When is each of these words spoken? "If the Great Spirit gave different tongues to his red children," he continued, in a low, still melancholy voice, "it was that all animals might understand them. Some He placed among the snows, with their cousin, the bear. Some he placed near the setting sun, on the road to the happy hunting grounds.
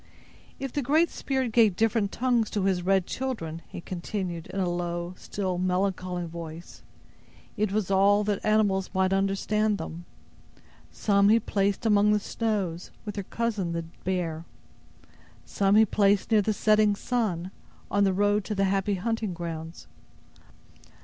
"If 0.59 0.73
the 0.73 0.81
Great 0.81 1.11
Spirit 1.11 1.51
gave 1.51 1.75
different 1.75 2.11
tongues 2.11 2.49
to 2.49 2.63
his 2.63 2.81
red 2.81 3.05
children," 3.05 3.61
he 3.67 3.81
continued, 3.81 4.47
in 4.47 4.59
a 4.59 4.67
low, 4.67 5.13
still 5.15 5.59
melancholy 5.59 6.25
voice, 6.25 6.81
"it 7.55 7.71
was 7.71 7.89
that 7.89 7.93
all 7.93 8.25
animals 8.43 8.89
might 8.95 9.13
understand 9.13 9.77
them. 9.77 10.05
Some 10.91 11.29
He 11.29 11.39
placed 11.39 11.85
among 11.85 12.13
the 12.13 12.19
snows, 12.19 12.89
with 13.05 13.13
their 13.13 13.23
cousin, 13.25 13.73
the 13.73 13.83
bear. 14.03 14.43
Some 15.45 15.75
he 15.75 15.85
placed 15.85 16.31
near 16.31 16.41
the 16.41 16.51
setting 16.51 16.95
sun, 16.95 17.51
on 17.91 18.03
the 18.03 18.11
road 18.11 18.43
to 18.45 18.55
the 18.55 18.63
happy 18.65 18.95
hunting 18.95 19.35
grounds. 19.35 19.85